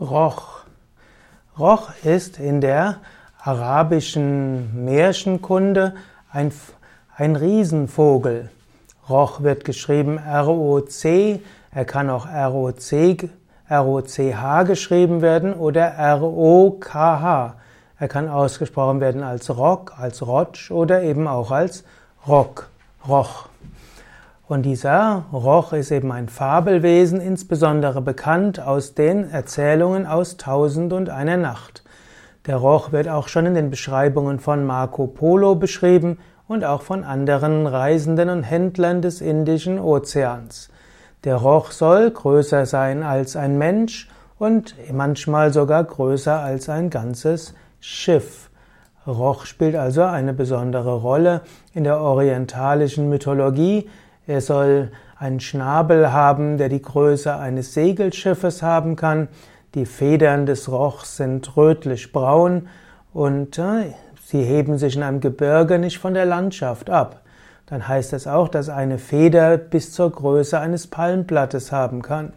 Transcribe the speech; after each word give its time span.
Roch. 0.00 0.64
Roch 1.56 1.90
ist 2.02 2.40
in 2.40 2.60
der 2.60 2.96
arabischen 3.40 4.84
Märchenkunde 4.84 5.94
ein, 6.32 6.50
ein 7.16 7.36
Riesenvogel. 7.36 8.50
Roch 9.08 9.42
wird 9.42 9.64
geschrieben 9.64 10.18
R-O-C, 10.18 11.40
er 11.70 11.84
kann 11.84 12.10
auch 12.10 12.26
R-O-C, 12.26 13.30
R-O-C-H 13.68 14.62
geschrieben 14.64 15.22
werden 15.22 15.54
oder 15.54 15.82
R-O-K-H. 15.82 17.54
Er 17.96 18.08
kann 18.08 18.28
ausgesprochen 18.28 19.00
werden 19.00 19.22
als 19.22 19.56
Rock, 19.56 19.94
als 19.96 20.26
Rotsch 20.26 20.72
oder 20.72 21.04
eben 21.04 21.28
auch 21.28 21.52
als 21.52 21.84
Rock, 22.26 22.68
Roch. 23.06 23.46
Und 24.46 24.64
dieser 24.64 25.24
Roch 25.32 25.72
ist 25.72 25.90
eben 25.90 26.12
ein 26.12 26.28
Fabelwesen, 26.28 27.18
insbesondere 27.18 28.02
bekannt 28.02 28.60
aus 28.60 28.94
den 28.94 29.30
Erzählungen 29.30 30.04
aus 30.04 30.36
Tausend 30.36 30.92
und 30.92 31.08
einer 31.08 31.38
Nacht. 31.38 31.82
Der 32.44 32.56
Roch 32.56 32.92
wird 32.92 33.08
auch 33.08 33.28
schon 33.28 33.46
in 33.46 33.54
den 33.54 33.70
Beschreibungen 33.70 34.38
von 34.38 34.66
Marco 34.66 35.06
Polo 35.06 35.54
beschrieben 35.54 36.18
und 36.46 36.62
auch 36.62 36.82
von 36.82 37.04
anderen 37.04 37.66
Reisenden 37.66 38.28
und 38.28 38.42
Händlern 38.42 39.00
des 39.00 39.22
Indischen 39.22 39.78
Ozeans. 39.78 40.68
Der 41.24 41.36
Roch 41.36 41.70
soll 41.70 42.10
größer 42.10 42.66
sein 42.66 43.02
als 43.02 43.36
ein 43.36 43.56
Mensch 43.56 44.10
und 44.38 44.74
manchmal 44.92 45.54
sogar 45.54 45.82
größer 45.84 46.38
als 46.38 46.68
ein 46.68 46.90
ganzes 46.90 47.54
Schiff. 47.80 48.50
Roch 49.06 49.46
spielt 49.46 49.74
also 49.74 50.02
eine 50.02 50.34
besondere 50.34 50.96
Rolle 50.96 51.40
in 51.72 51.84
der 51.84 51.98
orientalischen 51.98 53.08
Mythologie, 53.08 53.88
er 54.26 54.40
soll 54.40 54.90
einen 55.18 55.40
Schnabel 55.40 56.12
haben, 56.12 56.58
der 56.58 56.68
die 56.68 56.82
Größe 56.82 57.34
eines 57.36 57.74
Segelschiffes 57.74 58.62
haben 58.62 58.96
kann. 58.96 59.28
Die 59.74 59.86
Federn 59.86 60.46
des 60.46 60.70
Rochs 60.70 61.16
sind 61.16 61.56
rötlich-braun 61.56 62.68
und 63.12 63.58
äh, 63.58 63.92
sie 64.24 64.42
heben 64.42 64.78
sich 64.78 64.96
in 64.96 65.02
einem 65.02 65.20
Gebirge 65.20 65.78
nicht 65.78 65.98
von 65.98 66.14
der 66.14 66.26
Landschaft 66.26 66.90
ab. 66.90 67.22
Dann 67.66 67.88
heißt 67.88 68.12
es 68.12 68.26
auch, 68.26 68.48
dass 68.48 68.68
eine 68.68 68.98
Feder 68.98 69.56
bis 69.56 69.92
zur 69.92 70.10
Größe 70.10 70.58
eines 70.58 70.86
Palmblattes 70.86 71.72
haben 71.72 72.02
kann. 72.02 72.32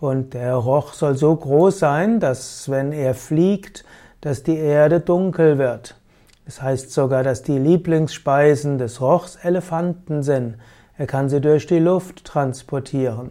Und 0.00 0.34
der 0.34 0.54
Roch 0.54 0.94
soll 0.94 1.16
so 1.16 1.34
groß 1.36 1.78
sein, 1.78 2.20
dass 2.20 2.70
wenn 2.70 2.92
er 2.92 3.14
fliegt, 3.14 3.84
dass 4.20 4.42
die 4.42 4.56
Erde 4.56 5.00
dunkel 5.00 5.58
wird. 5.58 5.94
Es 6.46 6.60
heißt 6.60 6.90
sogar, 6.90 7.22
dass 7.22 7.42
die 7.42 7.58
Lieblingsspeisen 7.58 8.78
des 8.78 9.00
Rochs 9.00 9.36
Elefanten 9.36 10.22
sind. 10.22 10.56
Er 11.00 11.06
kann 11.06 11.30
sie 11.30 11.40
durch 11.40 11.66
die 11.66 11.78
Luft 11.78 12.26
transportieren. 12.26 13.30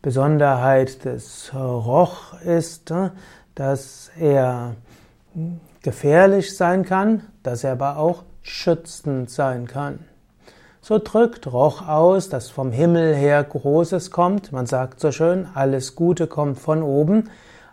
Besonderheit 0.00 1.04
des 1.04 1.52
Roch 1.54 2.40
ist, 2.40 2.90
äh, 2.90 3.10
dass 3.54 4.10
er 4.18 4.74
gefährlich 5.82 6.56
sein 6.56 6.86
kann, 6.86 7.24
dass 7.42 7.64
er 7.64 7.72
aber 7.72 7.98
auch 7.98 8.22
schützend 8.40 9.28
sein 9.28 9.66
kann. 9.66 9.98
So 10.80 10.98
drückt 10.98 11.52
Roch 11.52 11.86
aus, 11.86 12.30
dass 12.30 12.48
vom 12.48 12.72
Himmel 12.72 13.14
her 13.14 13.44
Großes 13.44 14.10
kommt. 14.10 14.50
Man 14.50 14.64
sagt 14.64 15.00
so 15.00 15.12
schön, 15.12 15.46
alles 15.52 15.94
Gute 15.94 16.26
kommt 16.26 16.58
von 16.58 16.82
oben. 16.82 17.28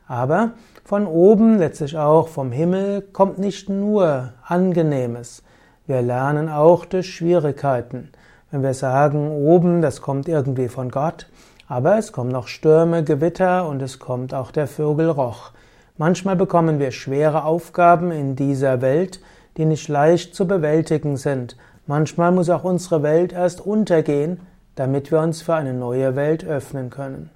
Aber 0.05 0.51
von 0.83 1.07
oben, 1.07 1.59
letztlich 1.59 1.97
auch 1.97 2.27
vom 2.27 2.51
Himmel, 2.51 3.03
kommt 3.13 3.37
nicht 3.37 3.69
nur 3.69 4.33
Angenehmes. 4.45 5.43
Wir 5.87 6.01
lernen 6.01 6.49
auch 6.49 6.83
durch 6.83 7.15
Schwierigkeiten. 7.15 8.09
Wenn 8.51 8.63
wir 8.63 8.73
sagen, 8.73 9.31
oben, 9.31 9.81
das 9.81 10.01
kommt 10.01 10.27
irgendwie 10.27 10.67
von 10.67 10.89
Gott, 10.89 11.27
aber 11.69 11.97
es 11.97 12.11
kommen 12.11 12.31
noch 12.31 12.49
Stürme, 12.49 13.01
Gewitter 13.01 13.65
und 13.65 13.81
es 13.81 13.97
kommt 13.97 14.33
auch 14.33 14.51
der 14.51 14.67
Vögel 14.67 15.09
Roch. 15.09 15.51
Manchmal 15.97 16.35
bekommen 16.35 16.77
wir 16.77 16.91
schwere 16.91 17.45
Aufgaben 17.45 18.11
in 18.11 18.35
dieser 18.35 18.81
Welt, 18.81 19.21
die 19.55 19.63
nicht 19.63 19.87
leicht 19.87 20.35
zu 20.35 20.47
bewältigen 20.47 21.15
sind. 21.15 21.55
Manchmal 21.87 22.33
muss 22.33 22.49
auch 22.49 22.65
unsere 22.65 23.03
Welt 23.03 23.31
erst 23.31 23.65
untergehen, 23.65 24.41
damit 24.75 25.11
wir 25.11 25.21
uns 25.21 25.41
für 25.41 25.53
eine 25.53 25.73
neue 25.73 26.17
Welt 26.17 26.43
öffnen 26.43 26.89
können. 26.89 27.29